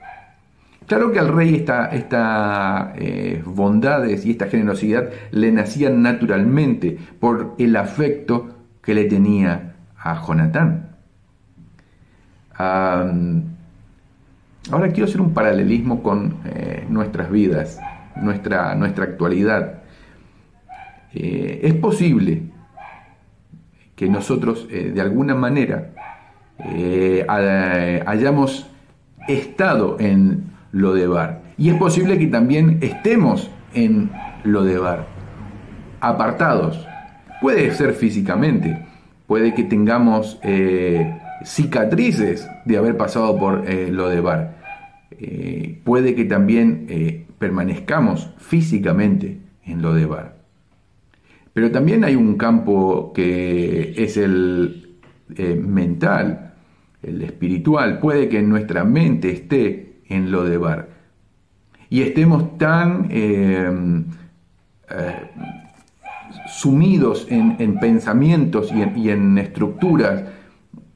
Claro 0.88 1.12
que 1.14 1.20
al 1.20 1.30
rey 1.30 1.56
estas 1.56 1.94
esta, 1.94 2.94
eh, 2.98 3.42
bondades 3.46 4.26
y 4.26 4.32
esta 4.32 4.48
generosidad 4.48 5.10
le 5.32 5.52
nacían 5.52 6.02
naturalmente 6.02 6.98
por 7.20 7.56
el 7.58 7.78
afecto 7.78 8.50
que 8.82 8.94
le 8.94 9.06
tenía 9.06 9.76
a 9.98 10.22
Jonatán. 10.22 10.90
ahora 12.58 13.14
quiero 14.90 15.06
hacer 15.06 15.22
un 15.22 15.34
paralelismo 15.34 16.04
con 16.04 16.36
eh, 16.46 16.86
nuestras 16.90 17.32
vidas, 17.32 17.80
nuestra, 18.16 18.76
nuestra 18.76 19.06
actualidad. 19.06 19.82
Eh, 21.14 21.62
es 21.64 21.74
posible 21.76 22.44
que 23.96 24.08
nosotros 24.08 24.68
eh, 24.70 24.92
de 24.94 25.02
alguna 25.02 25.36
manera 25.36 25.92
hayamos 27.28 28.70
estado 29.28 29.98
en 30.00 30.52
lo 30.72 30.94
de 30.94 31.08
bar. 31.08 31.42
Y 31.58 31.70
es 31.70 31.76
posible 31.76 32.18
que 32.18 32.28
también 32.28 32.78
estemos 32.82 33.50
en 33.74 34.12
lo 34.44 34.64
de 34.64 34.78
bar, 34.78 35.08
apartados, 36.02 36.88
Puede 37.42 37.72
ser 37.72 37.94
físicamente, 37.94 38.86
puede 39.26 39.56
que 39.56 39.64
tengamos 39.64 40.40
eh, 40.44 41.18
cicatrices 41.44 42.48
de 42.66 42.78
haber 42.78 42.98
pasado 42.98 43.36
por 43.36 43.68
eh, 43.68 43.90
lo 43.92 44.10
de 44.10 44.22
bar. 44.22 44.58
Eh, 45.10 45.82
puede 45.84 46.14
que 46.14 46.26
también 46.26 47.21
permanezcamos 47.42 48.30
físicamente 48.38 49.42
en 49.66 49.82
lo 49.82 49.96
de 49.96 50.06
bar. 50.06 50.38
Pero 51.54 51.72
también 51.72 52.06
hay 52.06 52.16
un 52.16 52.38
campo 52.38 53.12
que 53.14 53.96
es 53.98 54.16
el 54.16 55.00
mental, 55.28 56.54
el 57.02 57.22
espiritual. 57.24 58.00
Puede 58.00 58.30
que 58.30 58.42
nuestra 58.44 58.84
mente 58.84 59.32
esté 59.32 60.02
en 60.08 60.32
lo 60.32 60.46
de 60.46 60.58
bar. 60.58 60.90
Y 61.90 62.04
estemos 62.04 62.58
tan 62.58 63.10
sumidos 66.48 67.28
en, 67.30 67.80
pensamientos 67.80 68.72
y 68.72 69.10
en, 69.10 69.38
estructuras 69.40 70.24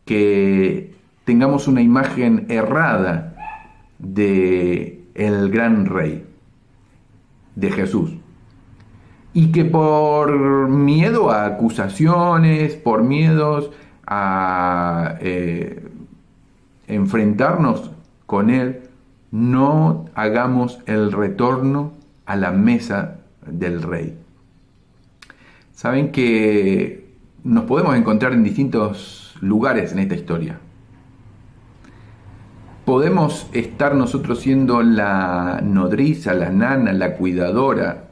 que 0.06 0.94
tengamos 1.24 1.68
una 1.68 1.82
imagen 1.82 2.46
errada 2.50 3.36
de 3.98 5.02
el 5.16 5.50
gran 5.50 5.86
rey, 5.86 6.26
de 7.56 7.72
Jesús. 7.72 8.12
Y 9.34 9.52
que 9.52 9.66
por 9.66 10.70
miedo 10.70 11.30
a 11.30 11.46
acusaciones, 11.46 12.76
por 12.76 13.04
miedos 13.04 13.72
a 14.08 15.18
eh, 15.20 15.88
enfrentarnos 16.88 17.92
con 18.26 18.50
Él, 18.50 18.82
no 19.32 20.06
hagamos 20.16 20.80
el 20.86 21.12
retorno 21.12 21.94
a 22.26 22.36
la 22.36 22.52
mesa 22.52 23.18
del 23.46 23.82
rey. 23.82 24.18
Saben 25.74 26.12
que 26.12 27.14
nos 27.44 27.66
podemos 27.66 27.96
encontrar 27.96 28.32
en 28.34 28.44
distintos 28.44 29.36
lugares 29.42 29.92
en 29.92 30.00
esta 30.00 30.16
historia. 30.16 30.60
Podemos 32.86 33.50
estar 33.52 33.96
nosotros 33.96 34.42
siendo 34.42 34.84
la 34.84 35.60
nodriza, 35.64 36.36
la 36.36 36.52
nana, 36.52 36.94
la 36.94 37.16
cuidadora 37.16 38.10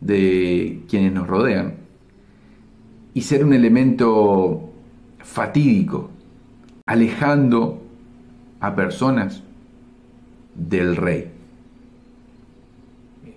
de 0.00 0.84
quienes 0.88 1.12
nos 1.12 1.26
rodean 1.26 1.74
y 3.12 3.20
ser 3.20 3.44
un 3.44 3.52
elemento 3.52 4.70
fatídico, 5.18 6.10
alejando 6.86 7.82
a 8.60 8.74
personas 8.74 9.42
del 10.54 10.96
rey. 10.96 11.30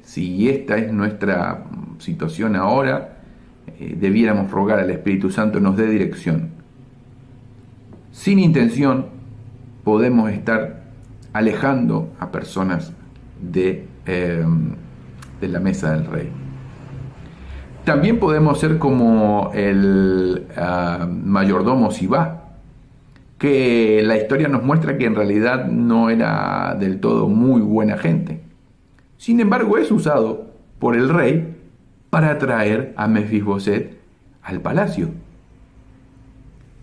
Si 0.02 0.48
esta 0.48 0.78
es 0.78 0.94
nuestra 0.94 1.66
situación 1.98 2.56
ahora, 2.56 3.18
eh, 3.68 3.98
debiéramos 4.00 4.50
rogar 4.50 4.80
al 4.80 4.90
Espíritu 4.92 5.30
Santo 5.30 5.60
nos 5.60 5.76
dé 5.76 5.88
dirección. 5.88 6.52
Sin 8.14 8.40
intención 8.40 9.19
podemos 9.90 10.30
estar 10.30 10.84
alejando 11.34 12.14
a 12.20 12.32
personas 12.32 12.94
de, 13.42 13.88
em, 14.06 14.76
de 15.42 15.48
la 15.48 15.60
mesa 15.60 15.94
del 15.94 16.06
rey. 16.06 16.30
También 17.86 18.20
podemos 18.20 18.60
ser 18.60 18.78
como 18.78 19.50
el 19.56 20.46
uh, 20.56 21.08
mayordomo 21.08 21.90
Sibá, 21.90 22.52
que 23.40 24.04
la 24.04 24.16
historia 24.16 24.48
nos 24.48 24.62
muestra 24.62 24.96
que 25.00 25.06
en 25.06 25.16
realidad 25.16 25.66
no 25.66 26.12
era 26.12 26.76
del 26.80 27.00
todo 27.00 27.28
muy 27.28 27.62
buena 27.62 27.98
gente. 27.98 28.42
Sin 29.18 29.40
embargo, 29.40 29.80
es 29.80 29.90
usado 29.90 30.52
por 30.78 30.96
el 30.96 31.10
rey 31.10 31.58
para 32.12 32.38
traer 32.38 32.94
a 32.96 33.08
Mefisboset 33.08 33.98
al 34.44 34.62
palacio. 34.62 35.10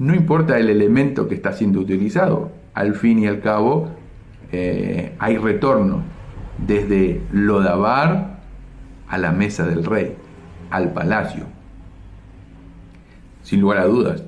No 0.00 0.12
importa 0.12 0.58
el 0.58 0.70
elemento 0.70 1.28
que 1.28 1.36
está 1.36 1.52
siendo 1.52 1.78
utilizado, 1.78 2.50
al 2.76 2.94
fin 2.94 3.18
y 3.18 3.26
al 3.26 3.40
cabo 3.40 3.88
eh, 4.52 5.16
hay 5.18 5.38
retorno 5.38 6.02
desde 6.58 7.22
Lodabar 7.32 8.40
a 9.08 9.16
la 9.16 9.32
mesa 9.32 9.66
del 9.66 9.82
rey, 9.82 10.14
al 10.68 10.92
palacio. 10.92 11.44
Sin 13.42 13.62
lugar 13.62 13.78
a 13.78 13.86
dudas, 13.86 14.24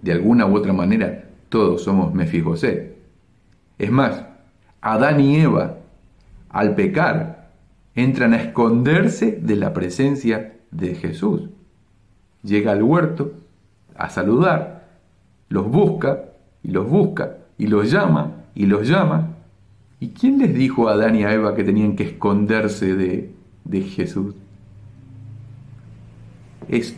de 0.00 0.12
alguna 0.12 0.46
u 0.46 0.56
otra 0.56 0.72
manera, 0.72 1.24
todos 1.50 1.82
somos 1.82 2.14
Mefiboset. 2.14 2.96
Es 3.78 3.90
más, 3.90 4.24
Adán 4.80 5.20
y 5.20 5.36
Eva, 5.36 5.76
al 6.48 6.74
pecar, 6.74 7.50
entran 7.94 8.32
a 8.32 8.40
esconderse 8.40 9.32
de 9.32 9.56
la 9.56 9.74
presencia 9.74 10.54
de 10.70 10.94
Jesús. 10.94 11.50
Llega 12.42 12.72
al 12.72 12.82
huerto 12.82 13.34
a 13.94 14.08
saludar, 14.08 14.88
los 15.50 15.68
busca 15.68 16.24
y 16.62 16.70
los 16.70 16.88
busca 16.88 17.36
y 17.60 17.66
los 17.66 17.90
llama 17.90 18.32
y 18.54 18.64
los 18.64 18.88
llama. 18.88 19.36
¿Y 20.00 20.08
quién 20.08 20.38
les 20.38 20.54
dijo 20.54 20.88
a 20.88 20.94
Adán 20.94 21.14
y 21.14 21.24
a 21.24 21.32
Eva 21.32 21.54
que 21.54 21.62
tenían 21.62 21.94
que 21.94 22.04
esconderse 22.04 22.96
de, 22.96 23.30
de 23.64 23.82
Jesús? 23.82 24.34
Es 26.68 26.96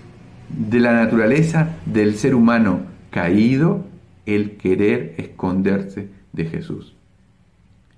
de 0.48 0.78
la 0.78 0.92
naturaleza 0.92 1.76
del 1.84 2.14
ser 2.14 2.36
humano 2.36 2.80
caído 3.10 3.84
el 4.24 4.56
querer 4.56 5.16
esconderse 5.18 6.08
de 6.32 6.44
Jesús. 6.44 6.94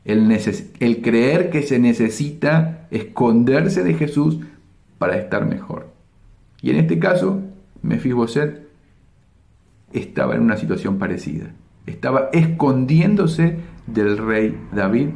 El, 0.07 1.03
creer 1.03 1.51
que 1.51 1.63
se 1.63 1.79
necesita 1.79 2.87
esconderse 2.91 3.83
de 3.83 3.95
Jesús 3.95 4.39
para 4.99 5.19
estar 5.19 5.47
mejor. 5.47 5.93
Y 6.63 6.71
en 6.71 6.77
este 6.77 6.99
caso, 6.99 7.43
Mefiboset 7.83 8.67
estaba 9.93 10.35
en 10.35 10.41
una 10.43 10.57
situación 10.57 10.99
parecida. 10.99 11.53
Estaba 11.87 12.31
escondiéndose 12.33 13.59
del 13.87 14.19
rey 14.19 14.59
David 14.73 15.09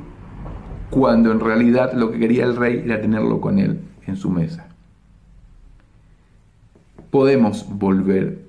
cuando 0.91 1.33
en 1.33 1.41
realidad 1.41 1.93
lo 1.93 2.11
que 2.11 2.19
quería 2.19 2.45
el 2.45 2.57
rey 2.57 2.83
era 2.85 3.01
tenerlo 3.01 3.41
con 3.41 3.59
él 3.59 3.81
en 4.07 4.17
su 4.17 4.31
mesa. 4.31 4.69
Podemos 7.11 7.67
volver 7.69 8.49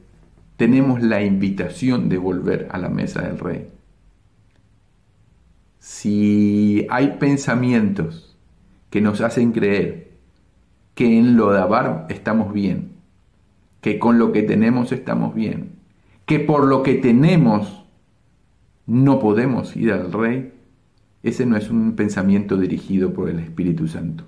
tenemos 0.60 1.02
la 1.02 1.24
invitación 1.24 2.10
de 2.10 2.18
volver 2.18 2.68
a 2.72 2.78
la 2.78 2.90
mesa 2.90 3.22
del 3.22 3.40
rey. 3.40 3.70
Si 5.80 6.86
hay 6.90 7.16
pensamientos 7.18 8.38
que 8.90 9.00
nos 9.00 9.22
hacen 9.22 9.54
creer 9.54 10.12
que 10.96 11.18
en 11.18 11.38
lo 11.38 11.54
de 11.54 11.60
Abar 11.60 12.08
estamos 12.10 12.52
bien, 12.52 12.92
que 13.80 14.00
con 14.00 14.20
lo 14.20 14.34
que 14.34 14.44
tenemos 14.44 14.92
estamos 14.92 15.34
bien, 15.34 15.78
que 16.26 16.42
por 16.42 16.66
lo 16.66 16.84
que 16.84 16.96
tenemos 16.96 17.79
no 18.90 19.20
podemos 19.20 19.76
ir 19.76 19.94
al 19.94 20.12
rey, 20.12 20.52
ese 21.22 21.46
no 21.46 21.56
es 21.58 21.70
un 21.70 21.96
pensamiento 21.96 22.58
dirigido 22.58 23.14
por 23.14 23.30
el 23.30 23.40
Espíritu 23.40 23.88
Santo. 23.88 24.26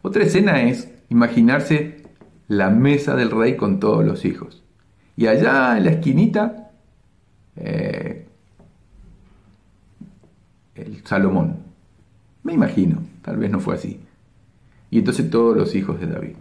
Otra 0.00 0.22
escena 0.24 0.62
es 0.62 0.90
imaginarse 1.10 2.02
la 2.48 2.70
mesa 2.70 3.14
del 3.14 3.30
rey 3.30 3.56
con 3.56 3.78
todos 3.78 4.04
los 4.04 4.24
hijos. 4.24 4.62
Y 5.16 5.26
allá 5.26 5.76
en 5.76 5.84
la 5.84 5.90
esquinita, 5.90 6.70
eh, 7.56 8.26
el 10.74 11.04
Salomón. 11.04 11.58
Me 12.42 12.54
imagino, 12.54 13.02
tal 13.20 13.36
vez 13.36 13.50
no 13.50 13.60
fue 13.60 13.74
así. 13.74 14.00
Y 14.90 14.98
entonces 14.98 15.28
todos 15.28 15.56
los 15.56 15.74
hijos 15.74 16.00
de 16.00 16.06
David. 16.06 16.36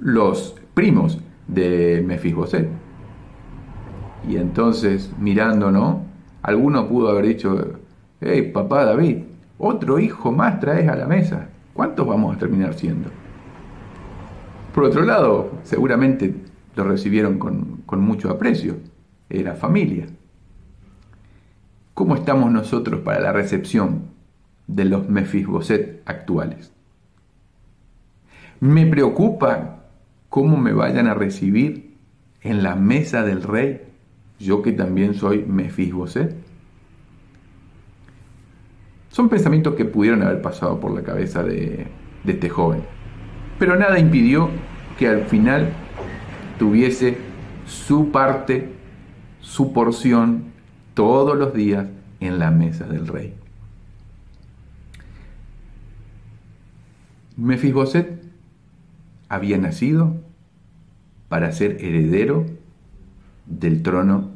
Los 0.00 0.56
primos 0.72 1.18
de 1.46 2.02
Mefisboset. 2.06 2.68
Y 4.28 4.36
entonces, 4.36 5.12
mirando, 5.18 5.70
¿no? 5.70 6.02
Alguno 6.42 6.88
pudo 6.88 7.08
haber 7.08 7.26
dicho, 7.26 7.78
hey, 8.20 8.50
papá 8.52 8.84
David, 8.84 9.18
otro 9.58 9.98
hijo 9.98 10.32
más 10.32 10.60
traes 10.60 10.88
a 10.88 10.96
la 10.96 11.06
mesa. 11.06 11.48
¿Cuántos 11.72 12.06
vamos 12.06 12.34
a 12.34 12.38
terminar 12.38 12.74
siendo? 12.74 13.10
Por 14.74 14.84
otro 14.84 15.02
lado, 15.04 15.52
seguramente 15.62 16.34
lo 16.74 16.84
recibieron 16.84 17.38
con, 17.38 18.00
mucho 18.00 18.30
aprecio, 18.30 18.76
era 19.30 19.54
familia. 19.54 20.06
¿Cómo 21.94 22.14
estamos 22.14 22.52
nosotros 22.52 23.00
para 23.00 23.20
la 23.20 23.32
recepción 23.32 24.02
de 24.66 24.84
los 24.84 25.08
Mefisboset 25.08 26.02
actuales? 26.04 26.72
Me 28.60 28.86
preocupa 28.86 29.84
cómo 30.28 30.58
me 30.58 30.74
vayan 30.74 31.06
a 31.06 31.14
recibir 31.14 31.94
en 32.42 32.62
la 32.62 32.74
mesa 32.74 33.22
del 33.22 33.42
rey, 33.42 33.82
yo 34.38 34.62
que 34.62 34.72
también 34.72 35.14
soy 35.14 35.44
Mefisboset. 35.46 36.34
Son 39.10 39.28
pensamientos 39.28 39.74
que 39.74 39.84
pudieron 39.84 40.22
haber 40.22 40.42
pasado 40.42 40.78
por 40.78 40.92
la 40.92 41.02
cabeza 41.02 41.42
de, 41.42 41.86
este 42.26 42.48
joven. 42.48 42.82
Pero 43.58 43.76
nada 43.76 43.98
impidió 43.98 44.50
que 44.98 45.08
al 45.08 45.24
final 45.24 45.72
tuviese 46.58 47.16
su 47.66 48.10
parte, 48.10 48.68
su 49.40 49.72
porción 49.72 50.44
todos 50.94 51.36
los 51.36 51.54
días 51.54 51.86
en 52.20 52.38
la 52.38 52.50
mesa 52.50 52.86
del 52.86 53.06
rey. 53.06 53.34
Mefiboset 57.36 58.22
había 59.28 59.58
nacido 59.58 60.16
para 61.28 61.52
ser 61.52 61.84
heredero 61.84 62.46
del 63.46 63.82
trono 63.82 64.30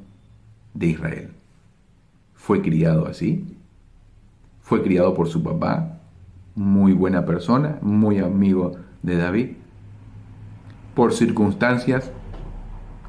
de 0.75 0.87
Israel. 0.87 1.31
Fue 2.35 2.62
criado 2.62 3.07
así, 3.07 3.57
fue 4.61 4.83
criado 4.83 5.14
por 5.14 5.29
su 5.29 5.42
papá, 5.42 6.01
muy 6.55 6.92
buena 6.92 7.25
persona, 7.25 7.79
muy 7.83 8.18
amigo 8.18 8.77
de 9.03 9.16
David, 9.16 9.49
por 10.94 11.12
circunstancias 11.12 12.11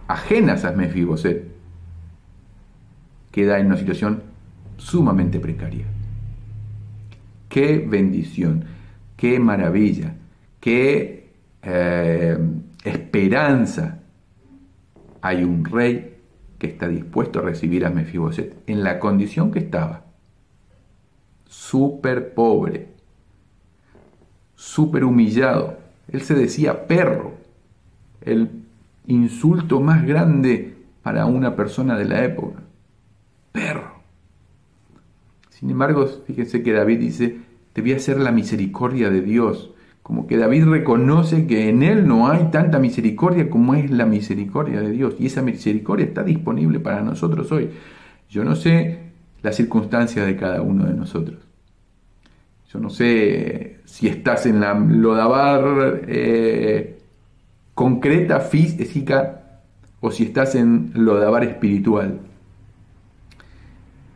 ajenas 0.08 0.66
a 0.66 0.72
Mefiboset, 0.72 1.52
queda 3.32 3.60
en 3.60 3.68
una 3.68 3.78
situación 3.78 4.24
sumamente 4.78 5.40
precaria. 5.40 5.86
Qué 7.48 7.86
bendición, 7.88 8.66
qué 9.16 9.40
maravilla, 9.40 10.16
qué 10.60 11.32
eh, 11.62 12.38
esperanza. 12.84 14.01
Hay 15.22 15.44
un 15.44 15.66
rey 15.66 16.18
que 16.58 16.68
está 16.68 16.88
dispuesto 16.88 17.40
a 17.40 17.44
recibir 17.44 17.86
a 17.86 17.90
Mefiboset 17.90 18.56
en 18.68 18.84
la 18.84 19.00
condición 19.00 19.52
que 19.52 19.60
estaba. 19.60 20.06
Súper 21.48 22.34
pobre, 22.34 22.90
súper 24.56 25.04
humillado. 25.04 25.78
Él 26.08 26.22
se 26.22 26.36
decía 26.36 26.88
perro, 26.88 27.34
el 28.22 28.50
insulto 29.08 29.80
más 29.80 30.06
grande 30.06 30.76
para 31.02 31.26
una 31.26 31.56
persona 31.56 31.98
de 31.98 32.06
la 32.06 32.24
época. 32.24 32.62
Perro. 33.52 34.02
Sin 35.50 35.70
embargo, 35.70 36.08
fíjense 36.26 36.64
que 36.64 36.74
David 36.74 37.00
dice, 37.00 37.40
debía 37.74 38.00
ser 38.00 38.20
la 38.20 38.32
misericordia 38.32 39.10
de 39.10 39.22
Dios. 39.22 39.72
Como 40.04 40.26
que 40.26 40.38
David 40.38 40.66
reconoce 40.66 41.46
que 41.46 41.70
en 41.70 41.84
él 41.84 42.08
no 42.08 42.30
hay 42.30 42.50
tanta 42.52 42.80
misericordia 42.80 43.50
como 43.50 43.76
es 43.76 43.92
la 43.92 44.06
misericordia 44.06 44.82
de 44.82 44.92
Dios. 44.92 45.16
Y 45.20 45.28
esa 45.28 45.42
misericordia 45.42 46.06
está 46.06 46.24
disponible 46.24 46.80
para 46.80 47.02
nosotros 47.02 47.52
hoy. 47.52 47.70
Yo 48.30 48.44
no 48.44 48.56
sé 48.56 49.12
la 49.42 49.52
circunstancia 49.52 50.26
de 50.26 50.36
cada 50.36 50.62
uno 50.62 50.86
de 50.86 50.94
nosotros. 50.94 51.40
Yo 52.72 52.80
no 52.80 52.90
sé 52.90 53.82
si 53.86 54.08
estás 54.08 54.46
en 54.46 54.62
la 54.62 54.74
Lodabar 54.74 56.02
eh, 56.08 57.00
concreta, 57.74 58.40
física, 58.40 59.62
o 60.00 60.10
si 60.10 60.24
estás 60.24 60.56
en 60.56 60.92
Lodabar 60.96 61.44
espiritual. 61.44 62.20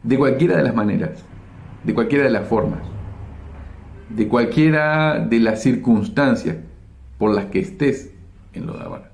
De 0.03 0.17
cualquiera 0.17 0.57
de 0.57 0.63
las 0.63 0.75
maneras, 0.75 1.23
de 1.83 1.93
cualquiera 1.93 2.23
de 2.23 2.31
las 2.31 2.47
formas 2.47 2.94
de 4.09 4.27
cualquiera 4.27 5.19
de 5.19 5.39
las 5.39 5.61
circunstancias 5.61 6.57
por 7.17 7.33
las 7.33 7.45
que 7.45 7.59
estés 7.59 8.11
en 8.53 8.67
Lodabar. 8.67 9.11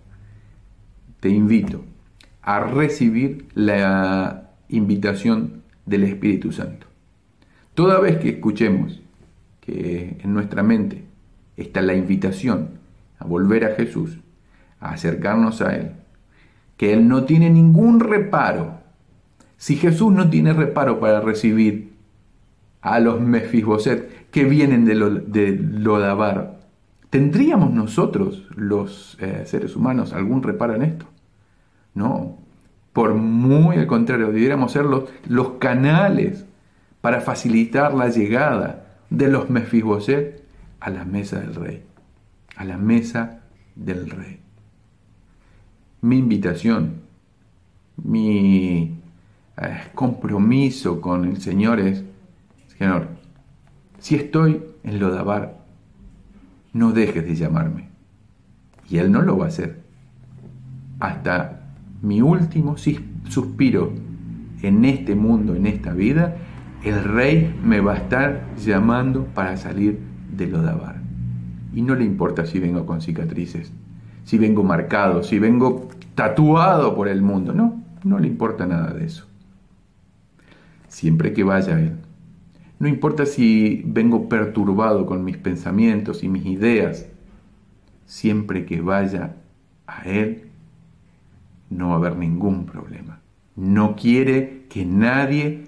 Te 1.19 1.29
invito 1.29 1.83
a 2.41 2.59
recibir 2.59 3.47
la 3.53 4.49
invitación 4.69 5.61
del 5.85 6.03
Espíritu 6.03 6.51
Santo. 6.51 6.87
Toda 7.73 7.99
vez 7.99 8.17
que 8.17 8.29
escuchemos 8.29 9.01
que 9.61 10.17
en 10.21 10.33
nuestra 10.33 10.63
mente 10.63 11.03
está 11.57 11.81
la 11.81 11.93
invitación 11.93 12.71
a 13.19 13.25
volver 13.25 13.65
a 13.65 13.75
Jesús, 13.75 14.17
a 14.79 14.91
acercarnos 14.91 15.61
a 15.61 15.75
Él, 15.75 15.91
que 16.77 16.93
Él 16.93 17.07
no 17.07 17.25
tiene 17.25 17.49
ningún 17.49 17.99
reparo. 17.99 18.79
Si 19.57 19.75
Jesús 19.75 20.11
no 20.11 20.29
tiene 20.29 20.53
reparo 20.53 20.99
para 20.99 21.21
recibir 21.21 21.93
a 22.81 22.99
los 22.99 23.21
Mefiboset, 23.21 24.20
que 24.31 24.45
vienen 24.45 24.85
de, 24.85 24.95
Lodabar. 25.59 26.59
¿Tendríamos 27.09 27.71
nosotros, 27.71 28.47
los 28.55 29.17
eh, 29.19 29.43
seres 29.45 29.75
humanos, 29.75 30.13
algún 30.13 30.41
reparo 30.41 30.75
en 30.75 30.83
esto? 30.83 31.05
No. 31.93 32.37
Por 32.93 33.13
muy 33.13 33.77
al 33.77 33.87
contrario, 33.87 34.27
debiéramos 34.27 34.71
ser 34.71 34.85
los, 34.85 35.05
los 35.27 35.51
canales 35.51 36.45
para 37.01 37.21
facilitar 37.21 37.93
la 37.93 38.09
llegada 38.09 38.99
de 39.09 39.27
los 39.27 39.49
Mefiboset 39.49 40.43
a 40.79 40.89
la 40.89 41.03
mesa 41.03 41.39
del 41.39 41.55
rey. 41.55 41.83
A 42.55 42.63
la 42.63 42.77
mesa 42.77 43.41
del 43.75 44.09
rey. 44.09 44.39
Mi 46.01 46.17
invitación, 46.17 47.01
mi 47.97 48.99
eh, 49.61 49.81
compromiso 49.93 51.01
con 51.01 51.25
el 51.25 51.41
Señor 51.41 51.79
es, 51.79 52.03
Señor, 52.77 53.20
si 54.01 54.15
estoy 54.15 54.63
en 54.83 54.99
Lodabar, 54.99 55.59
no 56.73 56.91
dejes 56.91 57.23
de 57.23 57.35
llamarme. 57.35 57.89
Y 58.89 58.97
Él 58.97 59.11
no 59.11 59.21
lo 59.21 59.37
va 59.37 59.45
a 59.45 59.49
hacer. 59.49 59.83
Hasta 60.99 61.61
mi 62.01 62.19
último 62.19 62.77
suspiro 62.77 63.93
en 64.63 64.85
este 64.85 65.13
mundo, 65.13 65.55
en 65.55 65.67
esta 65.67 65.93
vida, 65.93 66.35
el 66.83 67.03
rey 67.03 67.55
me 67.63 67.79
va 67.79 67.93
a 67.93 67.97
estar 67.97 68.47
llamando 68.57 69.25
para 69.25 69.55
salir 69.55 69.99
de 70.35 70.47
Lodabar. 70.47 70.99
Y 71.71 71.83
no 71.83 71.93
le 71.93 72.03
importa 72.03 72.47
si 72.47 72.59
vengo 72.59 72.87
con 72.87 73.01
cicatrices, 73.01 73.71
si 74.23 74.39
vengo 74.39 74.63
marcado, 74.63 75.21
si 75.21 75.37
vengo 75.37 75.89
tatuado 76.15 76.95
por 76.95 77.07
el 77.07 77.21
mundo. 77.21 77.53
No, 77.53 77.83
no 78.03 78.17
le 78.17 78.27
importa 78.27 78.65
nada 78.65 78.93
de 78.93 79.05
eso. 79.05 79.27
Siempre 80.87 81.33
que 81.33 81.43
vaya 81.43 81.79
Él 81.79 81.97
no 82.81 82.87
importa 82.87 83.27
si 83.27 83.83
vengo 83.85 84.27
perturbado 84.27 85.05
con 85.05 85.23
mis 85.23 85.37
pensamientos 85.37 86.23
y 86.23 86.29
mis 86.29 86.47
ideas, 86.47 87.05
siempre 88.07 88.65
que 88.65 88.81
vaya 88.81 89.35
a 89.85 90.01
Él, 90.09 90.47
no 91.69 91.89
va 91.89 91.93
a 91.93 91.97
haber 91.97 92.17
ningún 92.17 92.65
problema. 92.65 93.19
No 93.55 93.95
quiere 93.95 94.63
que 94.67 94.83
nadie 94.83 95.65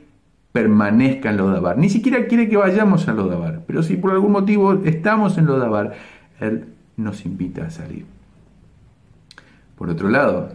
permanezca 0.54 1.30
en 1.30 1.38
Lodabar. 1.38 1.78
Ni 1.78 1.92
siquiera 1.92 2.26
quiere 2.26 2.50
que 2.50 2.58
vayamos 2.58 3.08
a 3.08 3.14
Lodabar. 3.14 3.62
Pero 3.68 3.84
si 3.84 3.96
por 3.96 4.10
algún 4.10 4.32
motivo 4.32 4.74
estamos 4.84 5.38
en 5.38 5.46
Lodabar, 5.46 5.94
Él 6.40 6.66
nos 6.98 7.28
invita 7.28 7.68
a 7.68 7.70
salir. 7.70 8.08
Por 9.78 9.92
otro 9.92 10.10
lado, 10.10 10.50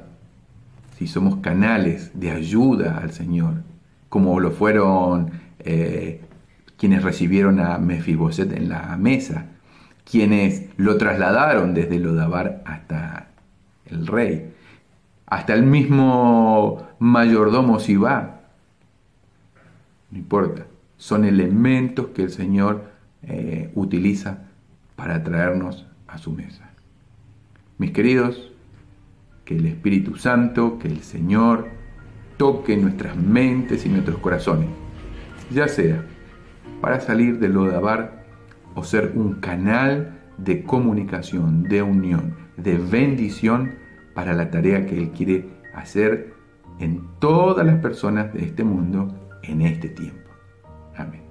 si 0.97 1.07
somos 1.07 1.37
canales 1.37 2.11
de 2.19 2.33
ayuda 2.33 2.99
al 2.99 3.13
Señor, 3.13 3.63
como 4.09 4.41
lo 4.41 4.51
fueron 4.51 5.31
eh, 5.61 6.23
quienes 6.79 7.03
recibieron 7.03 7.61
a 7.61 7.77
Mefiboset 7.79 8.53
en 8.53 8.69
la 8.69 8.97
mesa, 8.97 9.47
quienes 10.11 10.71
lo 10.77 10.97
trasladaron 10.97 11.75
desde 11.75 11.99
Lodabar 11.99 12.63
hasta 12.65 13.29
el 13.87 14.07
rey, 14.07 14.55
hasta 15.27 15.55
el 15.55 15.65
mismo 15.65 16.87
mayordomo 17.01 17.81
Sibá. 17.81 18.41
No 20.11 20.19
importa, 20.19 20.67
son 20.97 21.25
elementos 21.25 22.09
que 22.09 22.23
el 22.23 22.31
Señor 22.31 22.85
eh, 23.23 23.71
utiliza 23.75 24.45
para 24.97 25.23
traernos 25.23 25.87
a 26.07 26.17
su 26.17 26.33
mesa. 26.33 26.71
Mis 27.77 27.91
queridos, 27.91 28.53
que 29.45 29.57
el 29.57 29.67
Espíritu 29.67 30.17
Santo, 30.17 30.79
que 30.79 30.89
el 30.89 31.03
Señor 31.03 31.69
toque 32.37 32.77
nuestras 32.77 33.17
mentes 33.17 33.85
y 33.85 33.89
nuestros 33.89 34.19
corazones, 34.19 34.69
ya 35.51 35.69
sea 35.69 36.05
para 36.81 37.01
salir 37.01 37.39
de 37.39 37.49
Lodabar 37.49 38.25
o 38.75 38.85
ser 38.85 39.13
un 39.15 39.35
canal 39.35 40.19
de 40.39 40.63
comunicación, 40.63 41.65
de 41.65 41.83
unión, 41.83 42.37
de 42.57 42.77
bendición 42.79 43.73
para 44.15 44.33
la 44.35 44.51
tarea 44.51 44.87
que 44.87 44.99
Él 44.99 45.11
quiere 45.11 45.49
hacer 45.75 46.35
en 46.79 47.03
todas 47.19 47.67
las 47.67 47.81
personas 47.81 48.33
de 48.33 48.45
este 48.45 48.65
mundo 48.65 49.09
en 49.43 49.63
este 49.63 49.89
tiempo. 49.89 50.31
Amén. 50.97 51.28